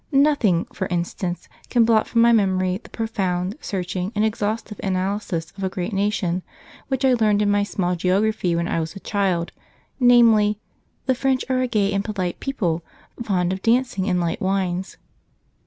Nothing, 0.11 0.65
for 0.73 0.87
instance, 0.87 1.47
can 1.69 1.85
blot 1.85 2.07
from 2.07 2.21
my 2.21 2.31
memory 2.31 2.79
the 2.81 2.89
profound, 2.89 3.55
searching, 3.61 4.11
and 4.15 4.25
exhaustive 4.25 4.79
analysis 4.81 5.53
of 5.55 5.63
a 5.63 5.69
great 5.69 5.93
nation 5.93 6.41
which 6.87 7.05
I 7.05 7.13
learned 7.13 7.43
in 7.43 7.51
my 7.51 7.61
small 7.61 7.95
geography 7.95 8.55
when 8.55 8.67
I 8.67 8.79
was 8.79 8.95
a 8.95 8.99
child, 8.99 9.51
namely, 9.99 10.57
'The 11.05 11.13
French 11.13 11.45
are 11.49 11.61
a 11.61 11.67
gay 11.67 11.93
and 11.93 12.03
polite 12.03 12.39
people, 12.39 12.81
fond 13.21 13.53
of 13.53 13.61
dancing 13.61 14.09
and 14.09 14.19
light 14.19 14.41
wines.' 14.41 14.97